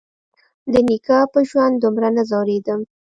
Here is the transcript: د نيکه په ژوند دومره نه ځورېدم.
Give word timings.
د 0.71 0.73
نيکه 0.87 1.17
په 1.33 1.39
ژوند 1.49 1.75
دومره 1.83 2.09
نه 2.15 2.23
ځورېدم. 2.29 2.81